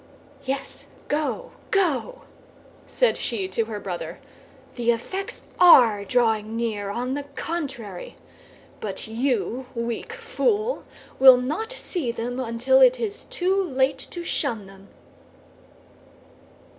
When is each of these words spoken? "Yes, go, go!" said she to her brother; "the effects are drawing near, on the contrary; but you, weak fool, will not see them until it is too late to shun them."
"Yes, 0.45 0.87
go, 1.09 1.51
go!" 1.69 2.23
said 2.87 3.17
she 3.17 3.47
to 3.49 3.65
her 3.65 3.79
brother; 3.79 4.17
"the 4.73 4.89
effects 4.91 5.43
are 5.59 6.03
drawing 6.03 6.55
near, 6.57 6.89
on 6.89 7.13
the 7.13 7.21
contrary; 7.35 8.15
but 8.79 9.05
you, 9.05 9.67
weak 9.75 10.11
fool, 10.13 10.85
will 11.19 11.37
not 11.37 11.71
see 11.71 12.11
them 12.11 12.39
until 12.39 12.81
it 12.81 12.99
is 12.99 13.25
too 13.25 13.63
late 13.63 13.99
to 13.99 14.23
shun 14.23 14.65
them." 14.65 14.87